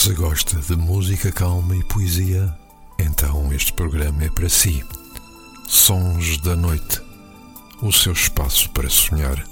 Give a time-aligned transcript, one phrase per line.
[0.00, 2.50] Se gosta de música calma e poesia,
[2.98, 4.82] então este programa é para si.
[5.68, 7.02] Sons da Noite
[7.82, 9.44] o seu espaço para sonhar.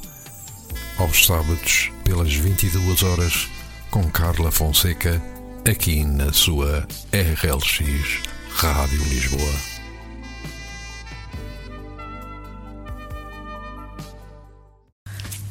[0.97, 3.47] Aos sábados, pelas 22 horas,
[3.91, 5.23] com Carla Fonseca,
[5.71, 8.23] aqui na sua RLX
[8.55, 9.55] Rádio Lisboa.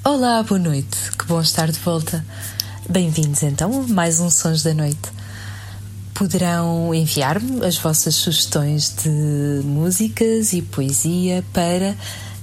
[0.03, 2.25] Olá, boa noite, que bom estar de volta.
[2.89, 5.11] Bem-vindos então a mais um Sons da Noite.
[6.13, 9.09] Poderão enviar-me as vossas sugestões de
[9.65, 11.93] músicas e poesia para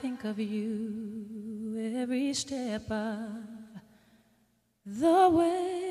[0.00, 3.29] Think of you every step of
[4.87, 5.91] the way.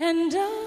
[0.00, 0.62] And I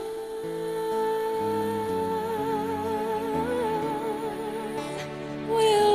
[5.48, 5.95] times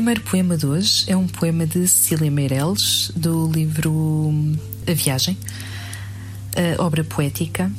[0.00, 4.32] primeiro poema de hoje é um poema de Cecília Meirelles, do livro
[4.88, 5.36] A Viagem,
[6.56, 7.70] a obra poética.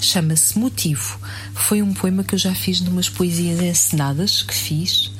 [0.00, 1.20] Chama-se Motivo.
[1.52, 5.12] Foi um poema que eu já fiz numas poesias encenadas que fiz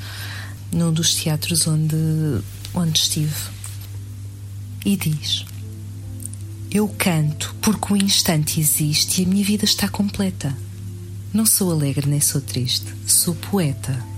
[0.73, 1.95] num dos teatros onde,
[2.73, 3.35] onde estive.
[4.83, 5.45] E diz:
[6.71, 10.57] Eu canto porque o instante existe e a minha vida está completa.
[11.35, 14.14] Não sou alegre nem sou triste, sou poeta.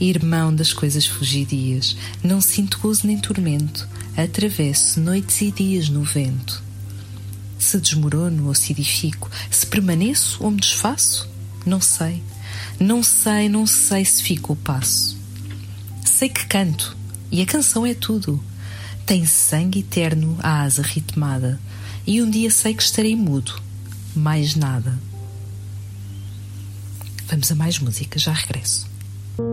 [0.00, 6.62] Irmão das coisas fugidias, não sinto gozo nem tormento, atravesso noites e dias no vento.
[7.58, 11.28] Se desmorono ou se edifico, se permaneço ou me desfaço,
[11.64, 12.22] não sei.
[12.78, 15.16] Não sei, não sei se fico ou passo.
[16.04, 16.96] Sei que canto,
[17.30, 18.42] e a canção é tudo.
[19.06, 21.60] Tem sangue eterno a asa ritmada,
[22.06, 23.62] e um dia sei que estarei mudo,
[24.14, 24.98] mais nada.
[27.28, 28.93] Vamos a mais música, já regresso.
[29.36, 29.46] There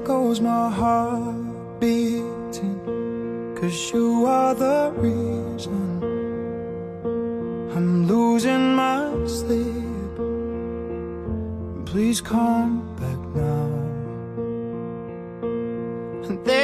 [0.00, 2.80] goes my heart beating,
[3.54, 6.02] cause you are the reason
[7.76, 10.16] I'm losing my sleep.
[11.84, 13.59] Please come back now.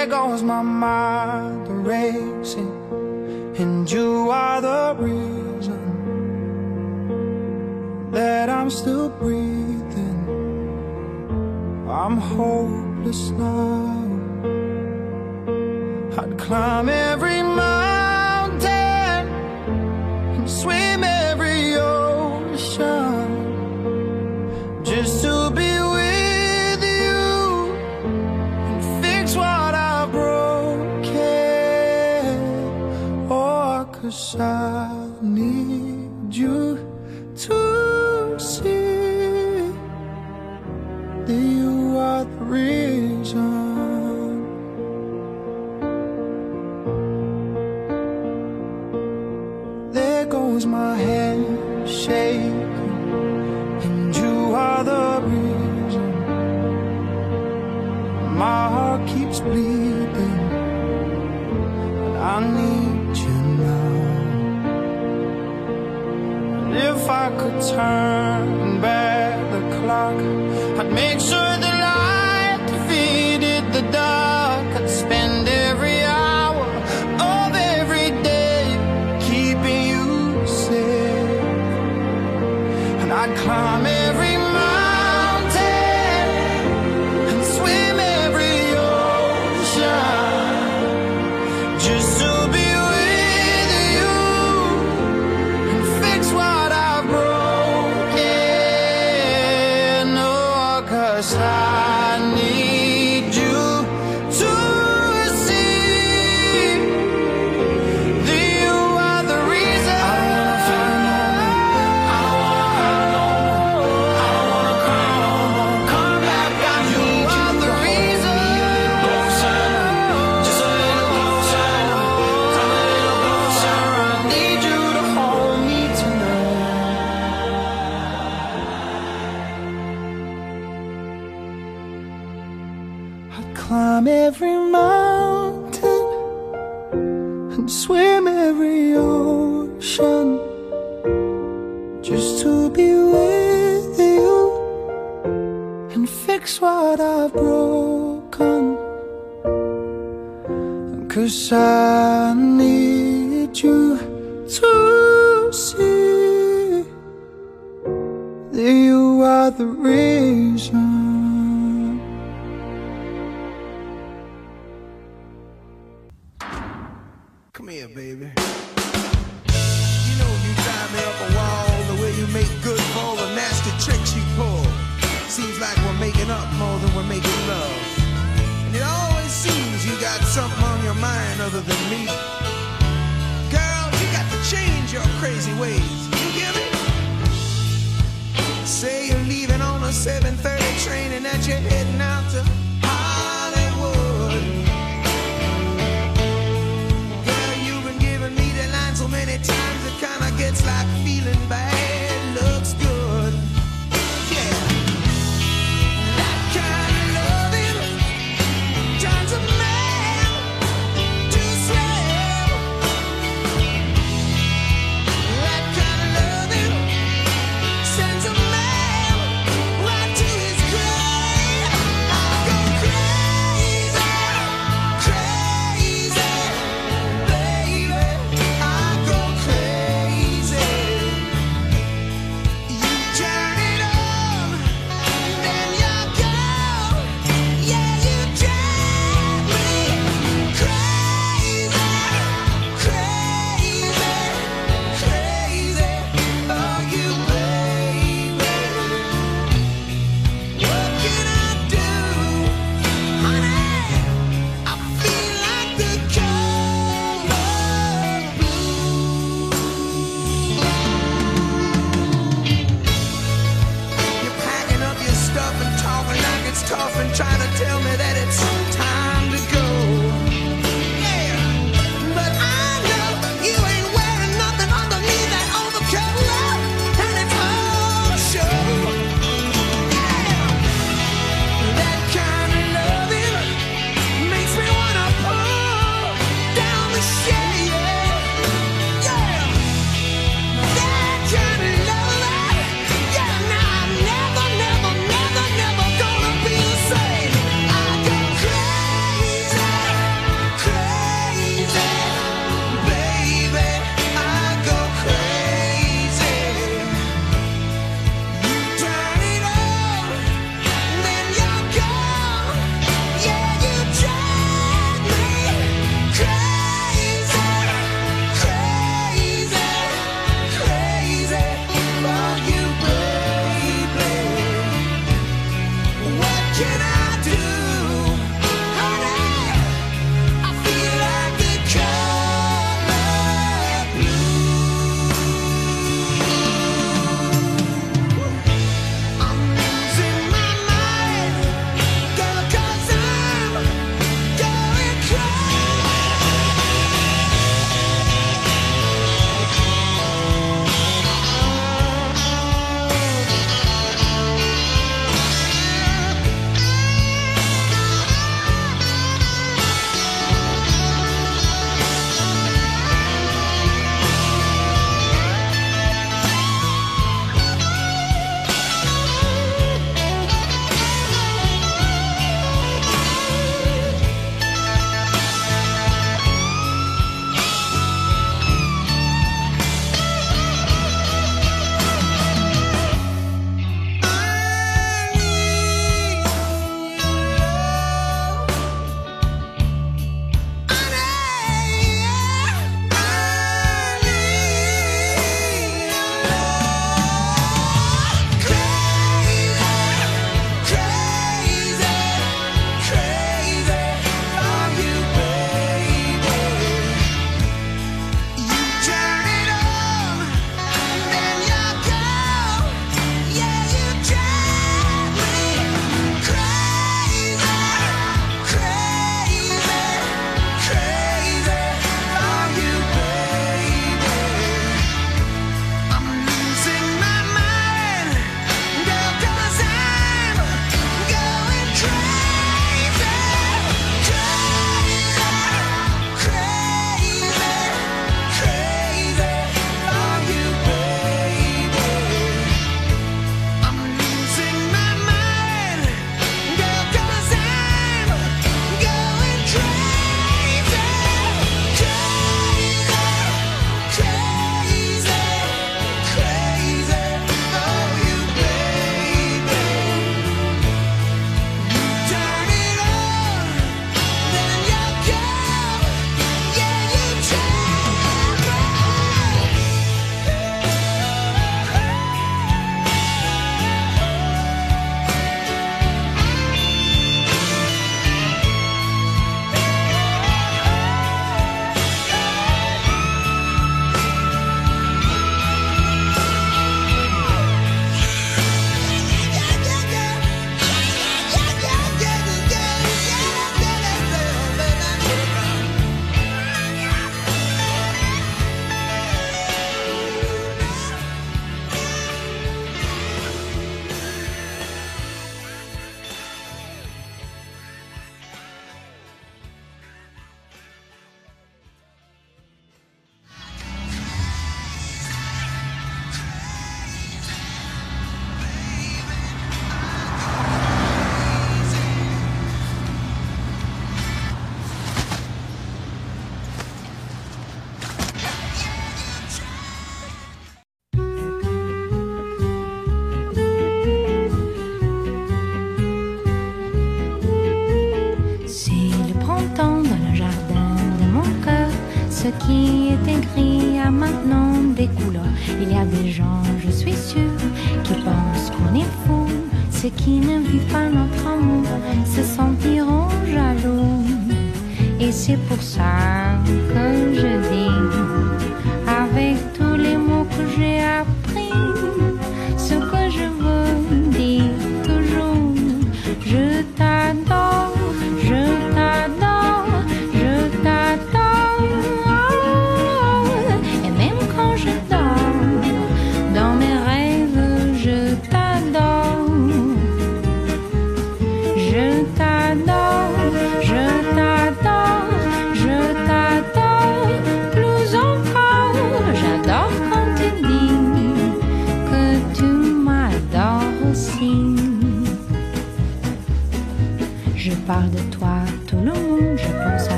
[0.00, 2.72] There goes my mind racing,
[3.58, 5.82] and you are the reason
[8.10, 10.20] that I'm still breathing.
[11.86, 13.90] I'm hopeless now.
[16.18, 17.29] I'd climb every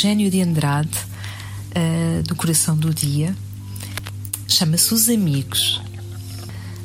[0.00, 0.96] Eugênio de Andrade,
[1.76, 3.36] uh, do Coração do Dia.
[4.48, 5.78] Chama-se Os Amigos.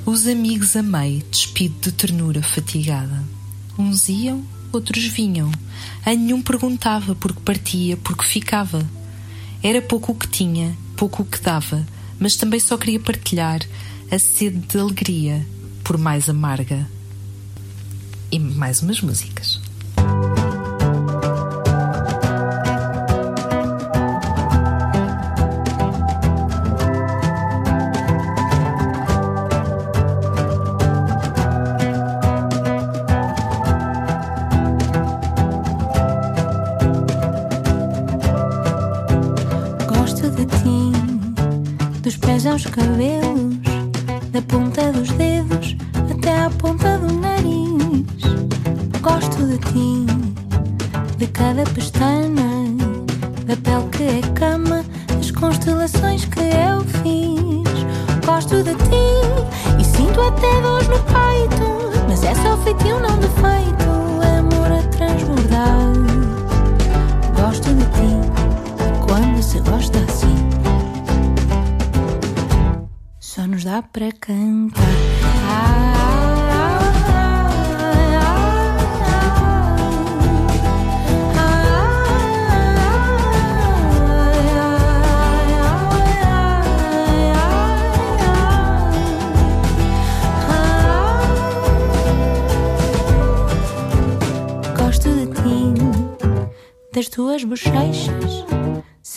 [0.06, 3.24] Os amigos amei, despido de ternura fatigada.
[3.80, 5.50] Uns iam, outros vinham.
[6.06, 8.86] A nenhum perguntava por que partia, por que ficava.
[9.64, 11.88] Era pouco o que tinha, pouco o que dava,
[12.20, 13.62] mas também só queria partilhar
[14.12, 15.48] a sede de alegria,
[15.86, 16.86] por mais amarga.
[18.30, 19.65] E mais umas músicas.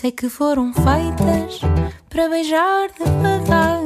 [0.09, 1.61] Sei que foram feitas
[2.09, 3.79] para beijar devagar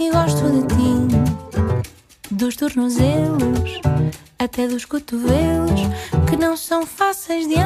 [0.00, 2.30] e gosto de ti.
[2.30, 3.78] Dos tornozelos
[4.38, 5.82] até dos cotovelos
[6.30, 7.56] que não são fáceis de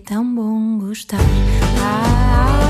[0.00, 1.18] tão bom gostar.
[1.80, 2.64] Ah, ah.
[2.66, 2.69] ah.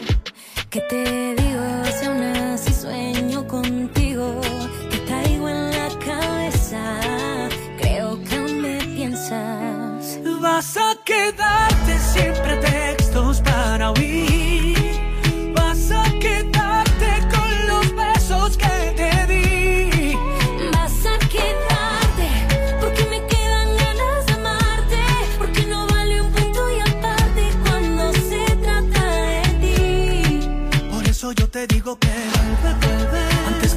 [0.71, 4.39] ¿Qué te digo si aún así sueño contigo?
[4.89, 6.97] Que traigo en la cabeza,
[7.77, 10.17] creo que aún me piensas.
[10.39, 11.70] Vas a quedarte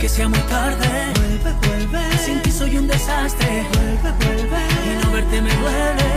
[0.05, 0.87] que sea muy tarde,
[1.17, 2.19] vuelve, vuelve.
[2.19, 4.61] Sin ti soy un desastre, vuelve, vuelve.
[4.87, 6.11] Y no verte me duele.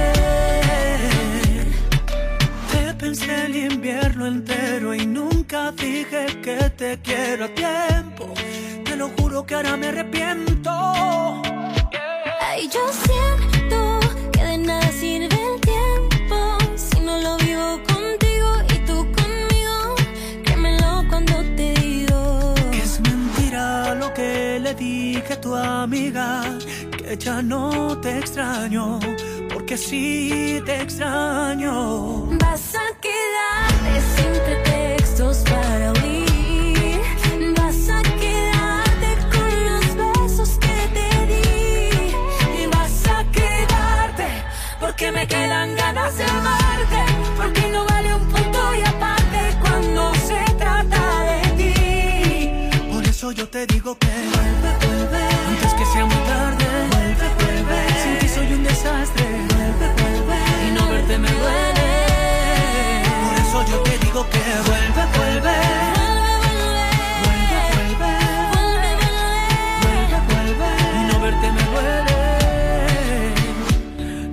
[2.69, 8.33] Te pensé el invierno entero y nunca dije que te quiero a tiempo.
[8.83, 10.69] Te lo juro que ahora me arrepiento.
[12.41, 13.99] Ay, yo siento
[14.33, 17.86] que de nada sirve el tiempo si no lo vivo
[24.13, 26.41] que le dije a tu amiga,
[26.97, 28.99] que ya no te extraño,
[29.53, 32.27] porque sí te extraño.
[32.39, 37.01] Vas a quedarte sin pretextos para huir.
[37.57, 42.61] Vas a quedarte con los besos que te di.
[42.61, 44.27] Y vas a quedarte,
[44.79, 47.01] porque me quedan ganas de amarte,
[47.37, 47.96] porque no vale
[53.17, 57.79] eso yo te digo que vuelve, vuelve, antes que sea muy tarde, vuelve, vuelve.
[58.03, 60.37] Sin ti soy un desastre, vuelve, vuelve,
[60.67, 61.89] y no verte me duele.
[63.23, 65.57] Por eso yo te digo que vuelve, vuelve.
[67.23, 68.11] Vuelve, vuelve.
[69.81, 70.69] Vuelve, vuelve.
[70.99, 72.17] Y no verte me duele.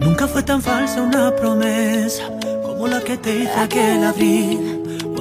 [0.01, 2.25] Nunca fue tan falsa una promesa
[2.67, 4.74] como la que te hice aquel abril,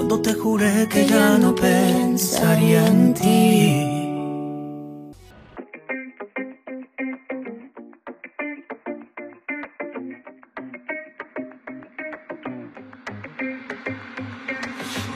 [0.06, 4.10] cuando te juré que ya no pensaría en ti.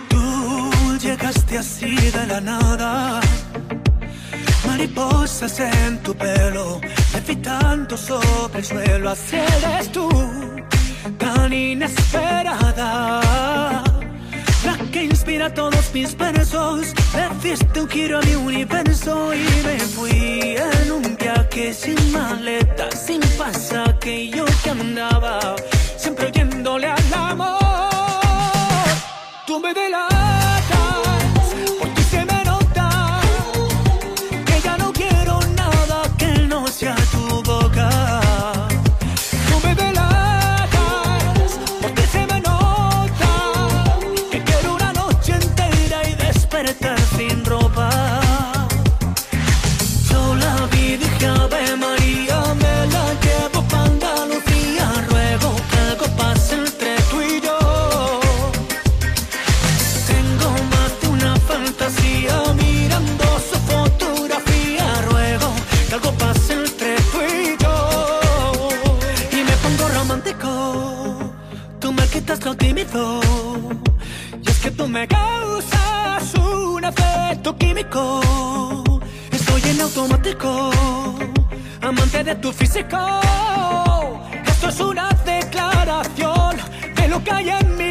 [0.07, 3.19] Tú llegaste así de la nada,
[4.65, 6.79] mariposas en tu pelo,
[7.13, 9.09] levitando sobre el suelo.
[9.09, 10.07] Así eres tú,
[11.17, 13.21] tan inesperada,
[15.09, 16.93] inspira todos mis versos.
[17.79, 24.29] Un giro a mi universo y me fui en un viaje sin maleta, sin pasaje.
[24.29, 25.55] Yo que andaba
[25.97, 27.57] siempre oyéndole al amor.
[29.45, 30.36] Tú me delatas,
[74.99, 78.19] me causas un efecto químico.
[79.31, 80.71] Estoy en automático,
[81.81, 82.97] amante de tu físico.
[84.53, 86.53] Esto es una declaración
[86.95, 87.89] de lo que hay en mi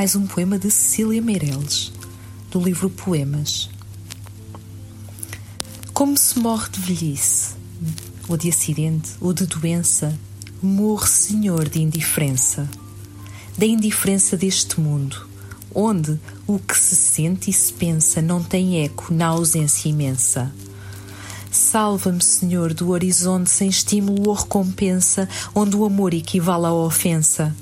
[0.00, 1.92] mais um poema de Cecília Meireles,
[2.50, 3.68] do livro Poemas.
[5.92, 7.50] Como se morre de velhice,
[8.26, 10.18] ou de acidente, ou de doença,
[10.62, 12.66] morre, Senhor, de indiferença.
[13.58, 15.28] Da indiferença deste mundo,
[15.74, 20.50] onde o que se sente e se pensa não tem eco na ausência imensa.
[21.50, 27.54] Salva-me, Senhor, do horizonte sem estímulo ou recompensa, onde o amor equivale à ofensa.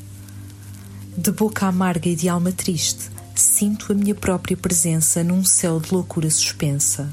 [1.18, 5.92] De boca amarga e de alma triste, sinto a minha própria presença num céu de
[5.92, 7.10] loucura suspensa.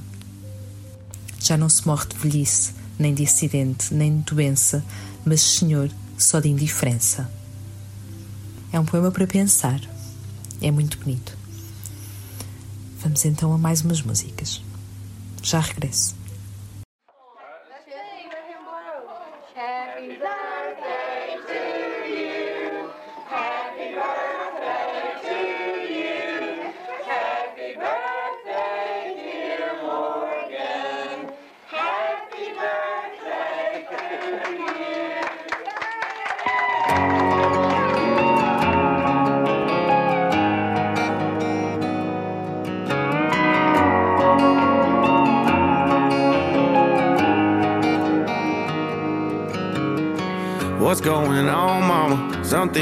[1.39, 4.85] Já não se morre de velhice, nem de acidente, nem de doença,
[5.25, 5.89] mas, Senhor,
[6.19, 7.27] só de indiferença.
[8.71, 9.81] É um poema para pensar.
[10.61, 11.35] É muito bonito.
[13.01, 14.61] Vamos então a mais umas músicas.
[15.41, 16.15] Já regresso.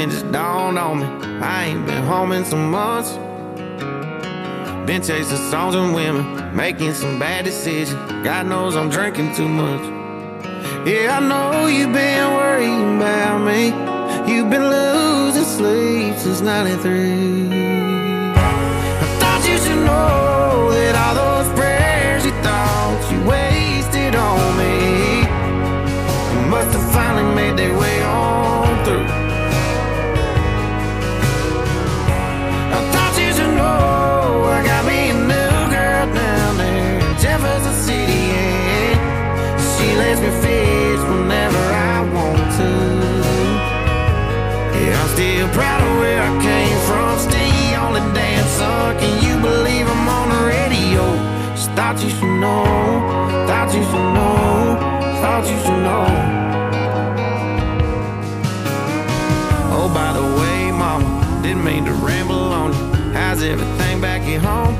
[0.04, 1.06] Something just dawned on me.
[1.40, 3.12] I ain't been home in some months.
[4.86, 7.98] Been chasing songs and women, making some bad decisions.
[8.22, 9.80] God knows I'm drinking too much.
[10.86, 13.68] Yeah, I know you've been worrying about me.
[14.30, 17.48] You've been losing sleep since 93.
[18.34, 25.22] I thought you should know that all those prayers you thought you wasted on me
[26.50, 28.43] must have finally made their way on
[55.34, 56.06] Thought you should know.
[59.74, 63.12] Oh, by the way, mama, didn't mean to ramble on you.
[63.12, 64.74] How's everything back at home?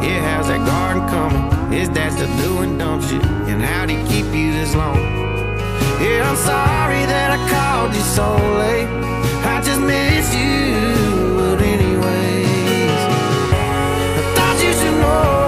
[0.00, 1.72] Yeah, how's that garden coming?
[1.76, 3.20] Is that still doing dumb shit?
[3.50, 4.94] And how'd he keep you this long?
[6.00, 8.28] Yeah, I'm sorry that I called you so
[8.62, 8.86] late.
[9.42, 13.00] I just miss you, but anyways,
[14.14, 15.47] I thought you should know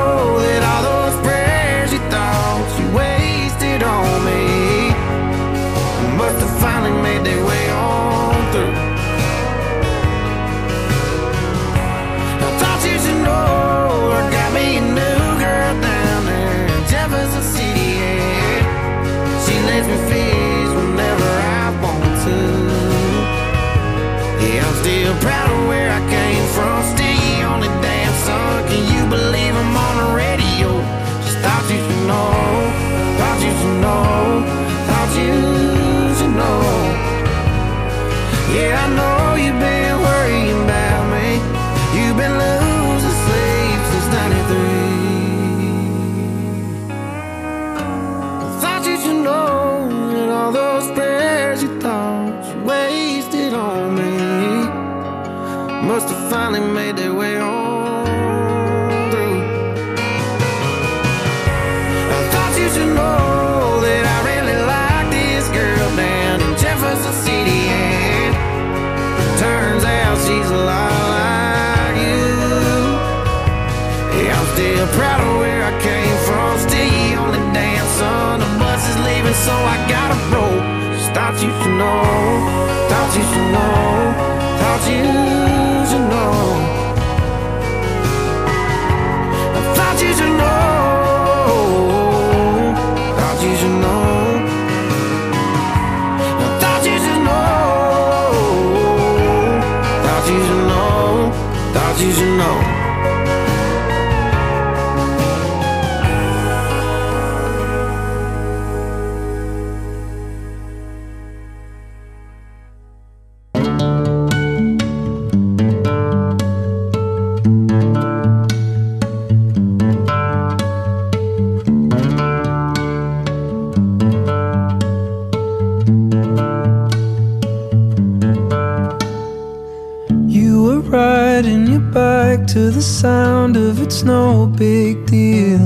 [131.93, 135.61] bike to the sound of it's no big deal.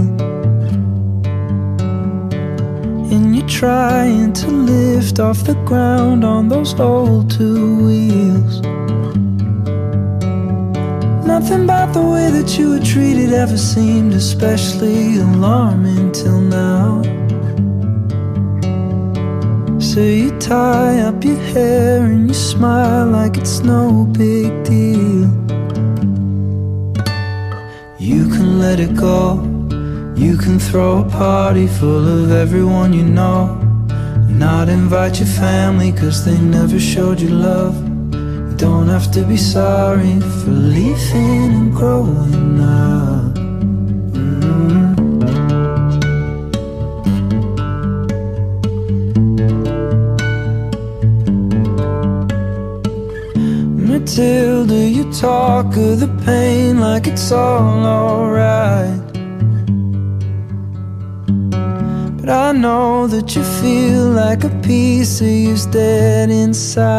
[3.12, 8.62] And you're trying to lift off the ground on those old two wheels.
[11.26, 17.02] Nothing about the way that you were treated ever seemed especially alarming till now.
[19.78, 25.44] So you tie up your hair and you smile like it's no big deal.
[28.64, 29.20] Let it go.
[30.16, 33.40] You can throw a party full of everyone you know.
[34.44, 37.74] Not invite your family cause they never showed you love.
[38.48, 43.13] You don't have to be sorry for leaving and growing up.
[54.16, 59.12] Matilda, you talk of the pain like it's all alright.
[62.20, 66.94] But I know that you feel like a piece of you's dead inside.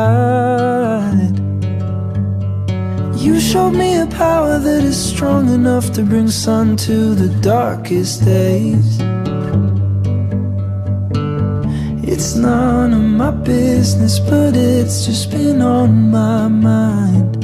[3.16, 8.26] You showed me a power that is strong enough to bring sun to the darkest
[8.26, 9.00] days.
[12.36, 17.44] None of my business, but it's just been on my mind.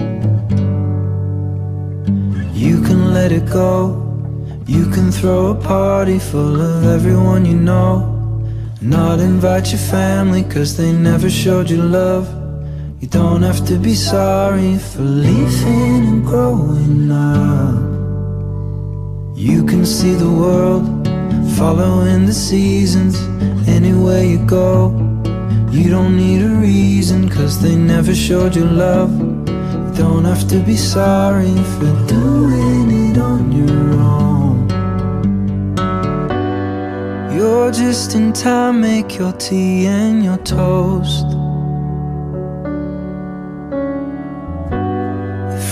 [2.53, 3.97] You can let it go.
[4.67, 8.07] You can throw a party full of everyone you know.
[8.81, 12.27] Not invite your family, cause they never showed you love.
[12.99, 17.91] You don't have to be sorry for leaving and growing up.
[19.37, 21.00] You can see the world
[21.61, 23.15] following the seasons
[23.67, 24.89] anywhere you go.
[25.69, 29.11] You don't need a reason, cause they never showed you love.
[29.19, 34.55] You don't have to be sorry for doing it on your own.
[37.35, 41.27] You're just in time, make your tea and your toast.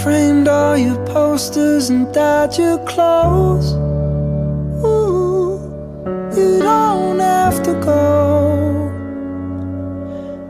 [0.03, 3.78] Framed all your posters and dyed your clothes.
[6.39, 8.89] You don't have to go.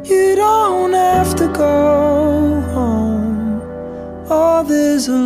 [0.04, 3.60] You don't have to go home.
[4.30, 5.18] Oh, there's a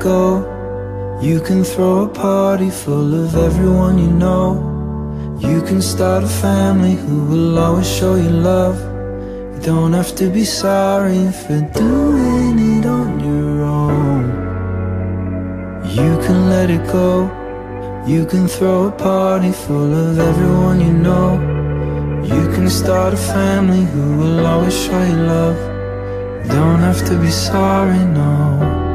[0.00, 0.58] go.
[1.20, 4.46] You can throw a party full of everyone you know.
[5.38, 8.78] You can start a family who will always show you love.
[9.54, 14.24] You don't have to be sorry for doing it on your own.
[15.84, 17.30] You can let it go.
[18.06, 21.28] You can throw a party full of everyone you know.
[22.24, 25.58] You can start a family who will always show you love.
[26.44, 28.89] You don't have to be sorry, no.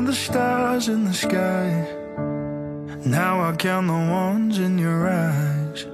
[0.00, 1.86] count the stars in the sky.
[3.04, 5.86] Now I count the ones in your eyes.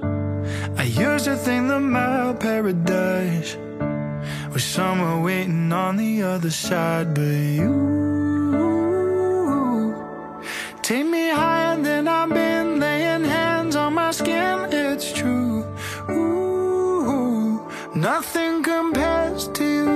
[0.77, 3.57] I used to think that my paradise
[4.53, 7.73] was somewhere waiting on the other side, but you
[10.81, 14.67] take me higher than I've been, laying hands on my skin.
[14.71, 15.65] It's true.
[16.09, 17.59] Ooh,
[17.93, 19.95] nothing compares to you.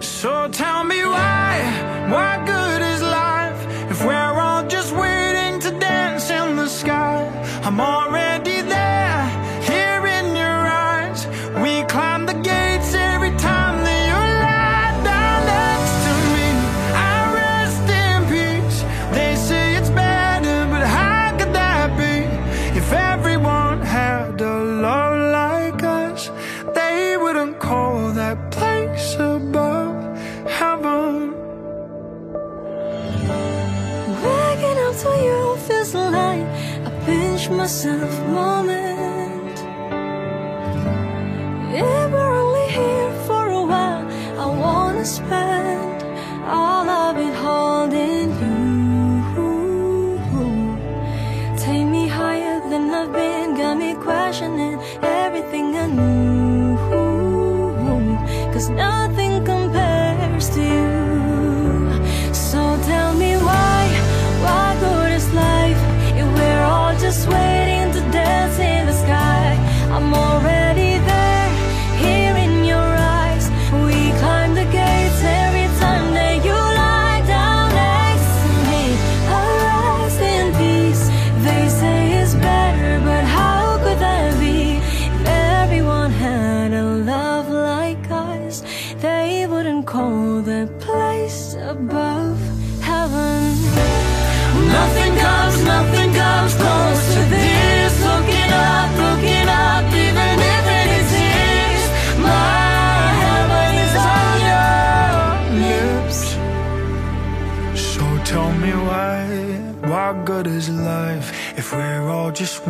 [0.00, 1.54] So tell me why,
[2.12, 2.43] why?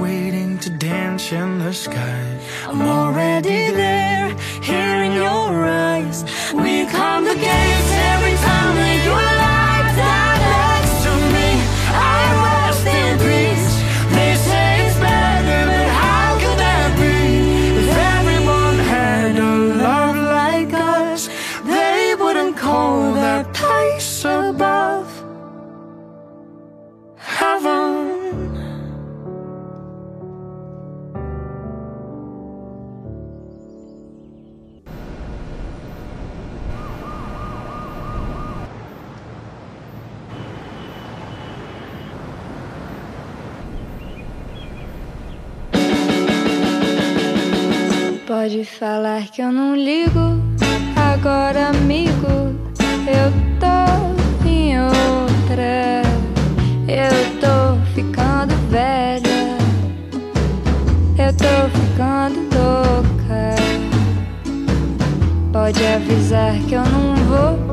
[0.04, 2.24] waiting to dance in the sky.
[2.68, 4.28] I'm already there,
[4.60, 5.48] here in your
[5.92, 6.18] eyes.
[6.52, 8.93] We come the gates every time
[48.78, 50.42] falar que eu não ligo.
[50.96, 52.54] Agora, amigo,
[53.06, 56.02] eu tô em outra.
[56.88, 59.56] Eu tô ficando velha.
[61.16, 63.54] Eu tô ficando louca.
[65.52, 67.63] Pode avisar que eu não vou.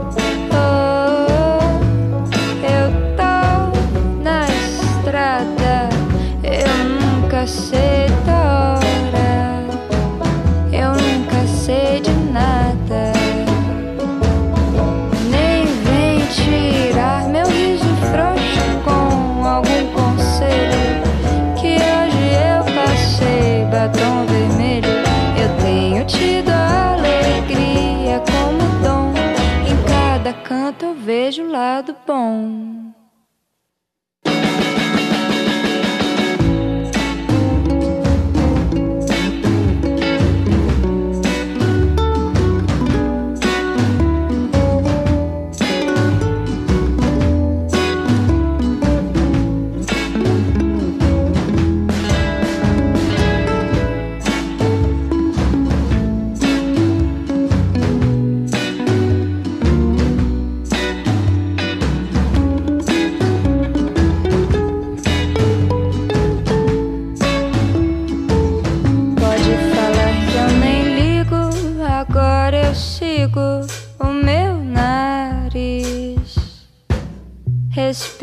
[32.06, 32.71] bom.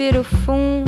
[0.08, 0.87] respiro fundo.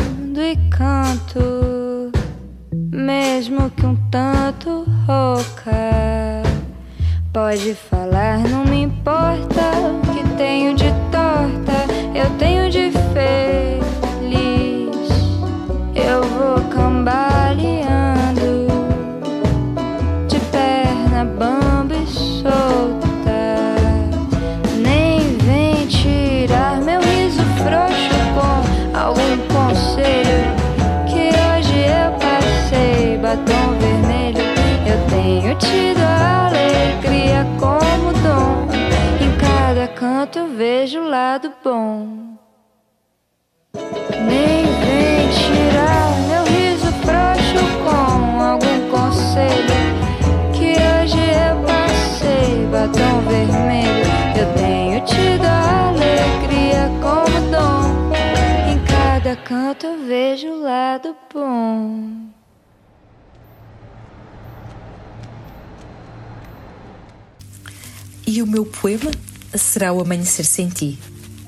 [70.10, 70.98] amanhecer sem ti,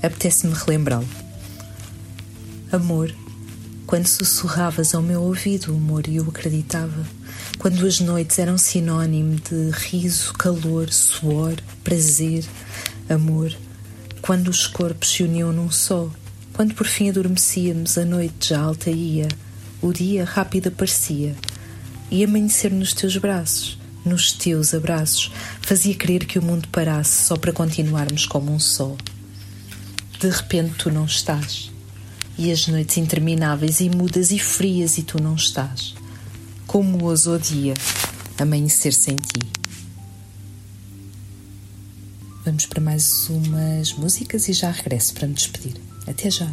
[0.00, 1.08] apetece-me relembrá-lo.
[2.70, 3.12] Amor,
[3.84, 7.04] quando sussurravas ao meu ouvido o amor e eu acreditava,
[7.58, 12.44] quando as noites eram sinónimo de riso, calor, suor, prazer,
[13.10, 13.52] amor,
[14.20, 16.08] quando os corpos se uniam num só,
[16.52, 19.26] quando por fim adormecíamos, a noite já alta ia,
[19.80, 21.34] o dia rápido aparecia,
[22.08, 25.30] e amanhecer nos teus braços, nos teus abraços,
[25.60, 28.96] fazia crer que o mundo parasse só para continuarmos como um só.
[30.20, 31.70] De repente tu não estás,
[32.38, 35.94] e as noites intermináveis e mudas e frias e tu não estás.
[36.66, 37.74] Como ouso o dia
[38.38, 39.40] amanhecer sem ti.
[42.44, 45.76] Vamos para mais umas músicas e já regresso para me despedir.
[46.06, 46.50] Até já!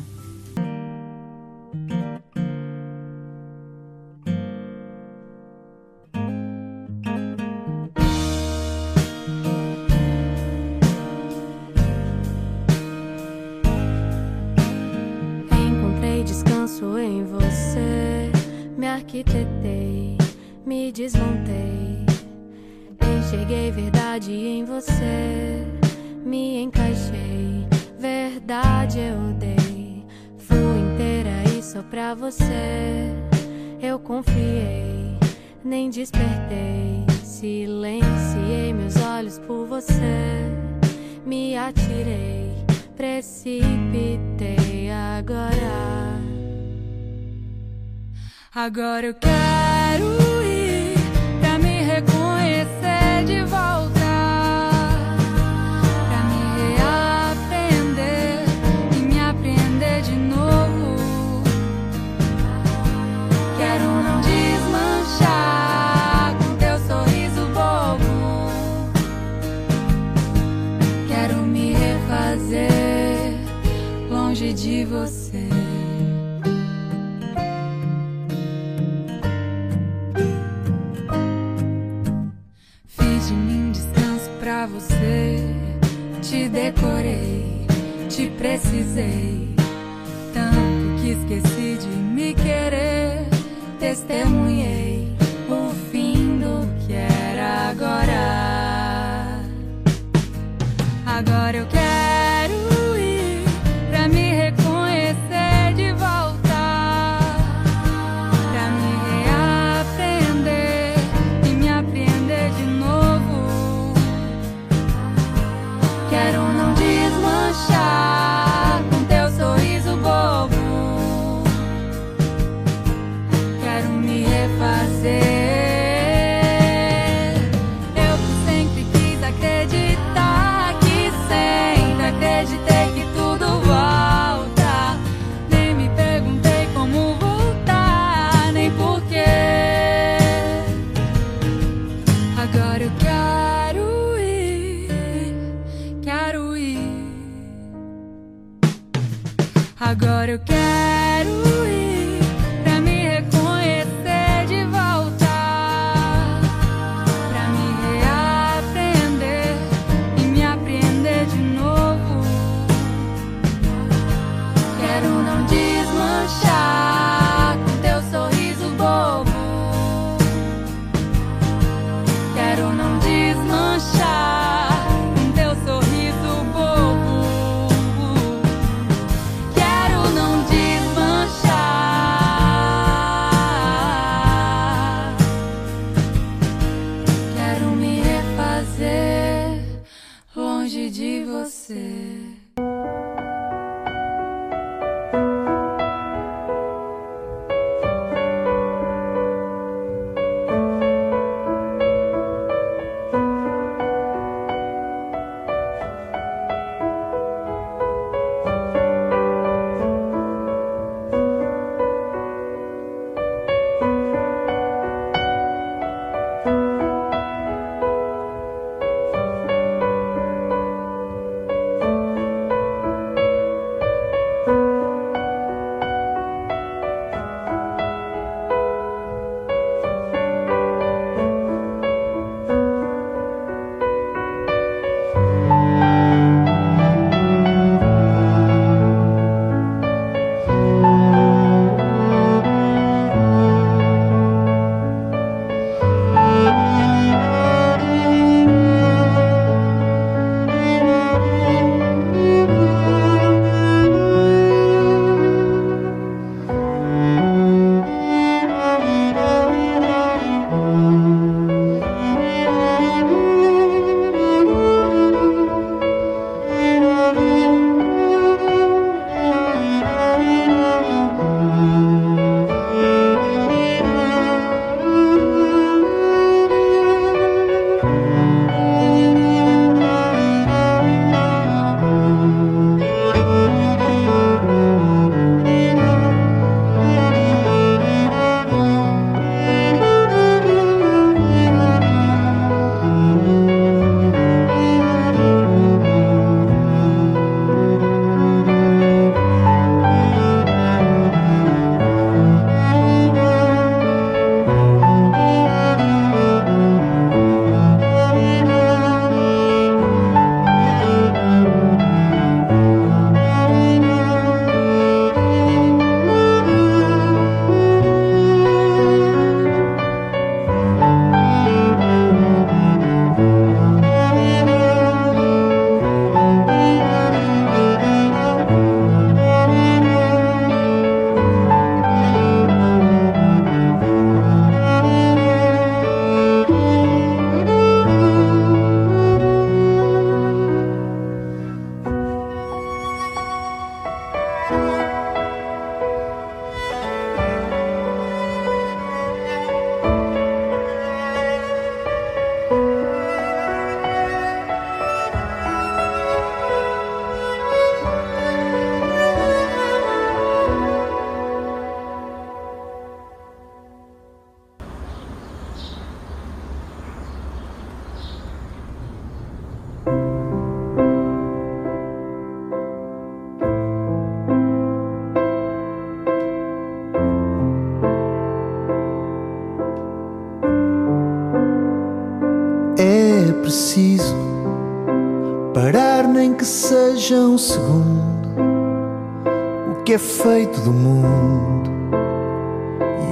[390.50, 391.70] Feito do mundo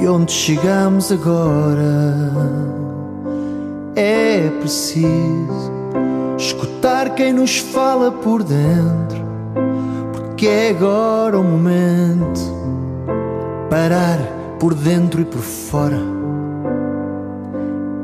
[0.01, 2.31] e onde chegamos agora.
[3.95, 5.71] É preciso
[6.38, 9.23] escutar quem nos fala por dentro,
[10.13, 12.41] porque é agora o momento
[13.69, 14.19] parar
[14.59, 15.99] por dentro e por fora.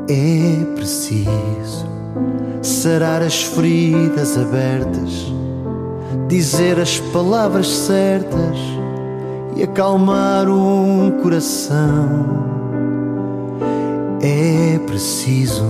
[0.08, 1.86] É preciso
[2.60, 5.32] sarar as feridas abertas,
[6.28, 8.74] dizer as palavras certas
[9.56, 12.44] e acalmar um coração.
[14.20, 15.64] É preciso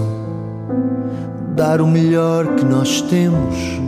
[1.54, 3.80] dar o melhor que nós temos.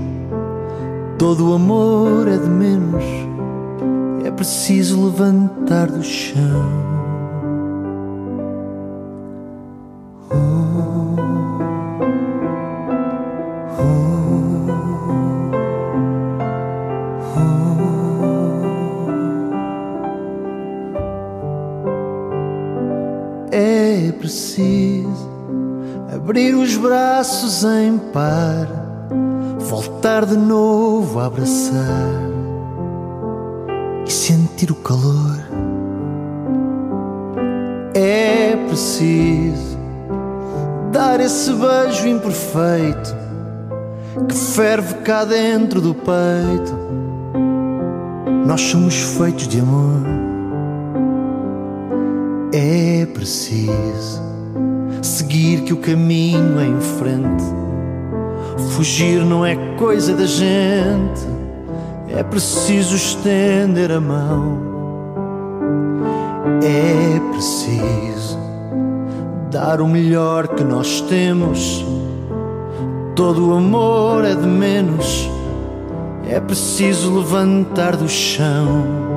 [1.19, 3.05] Todo o amor é de menos.
[4.25, 6.96] É preciso levantar do chão.
[27.57, 28.69] Braços em par,
[29.59, 32.21] voltar de novo a abraçar
[34.07, 35.39] e sentir o calor.
[37.95, 39.79] É preciso
[40.93, 43.17] dar esse beijo imperfeito
[44.29, 46.77] que ferve cá dentro do peito.
[48.47, 50.03] Nós somos feitos de amor.
[52.53, 54.26] É preciso
[55.17, 57.45] seguir que o caminho é em frente.
[58.73, 61.27] Fugir não é coisa da gente,
[62.09, 64.59] é preciso estender a mão.
[66.63, 68.39] É preciso
[69.51, 71.85] dar o melhor que nós temos.
[73.15, 75.31] Todo o amor é de menos,
[76.29, 79.16] é preciso levantar do chão.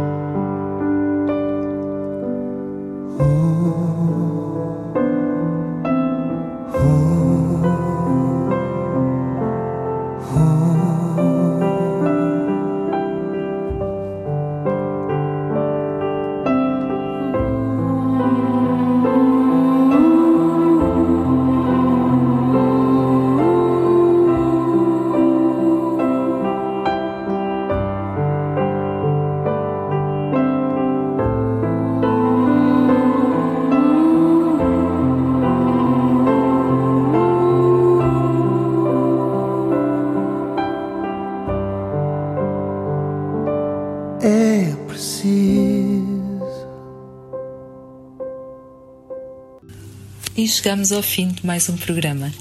[50.60, 52.34] Chegamos ao fim de mais um programa.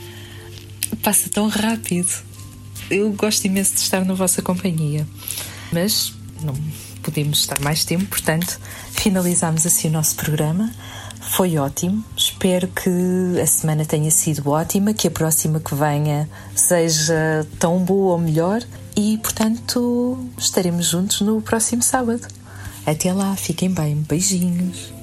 [1.05, 2.11] Passa tão rápido.
[2.91, 5.07] Eu gosto imenso de estar na vossa companhia.
[5.73, 6.13] Mas
[6.43, 6.53] não
[7.01, 8.59] podemos estar mais tempo, portanto,
[8.91, 10.69] finalizamos assim o nosso programa.
[11.31, 12.05] Foi ótimo.
[12.17, 18.15] Espero que a semana tenha sido ótima, que a próxima que venha seja tão boa
[18.15, 18.61] ou melhor.
[18.97, 22.27] E, portanto, estaremos juntos no próximo sábado.
[22.85, 23.95] Até lá, fiquem bem.
[23.95, 24.98] Beijinhos.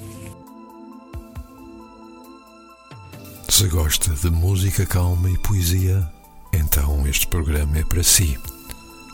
[3.76, 6.10] Gosta de música calma e poesia,
[6.50, 8.38] então este programa é para si.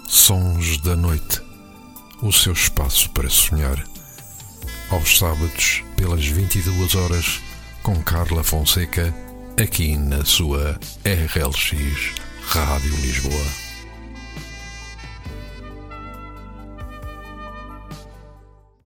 [0.06, 1.42] Sons da Noite
[2.22, 3.84] o seu espaço para sonhar.
[4.88, 7.40] Aos sábados, pelas 22 horas,
[7.82, 9.12] com Carla Fonseca,
[9.60, 12.14] aqui na sua RLX
[12.46, 13.61] Rádio Lisboa.